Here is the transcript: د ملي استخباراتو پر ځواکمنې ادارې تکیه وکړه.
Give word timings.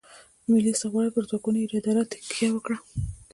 د 0.43 0.45
ملي 0.51 0.69
استخباراتو 0.73 1.15
پر 1.15 1.23
ځواکمنې 1.29 1.61
ادارې 1.77 2.03
تکیه 2.11 2.49
وکړه. 2.53 2.77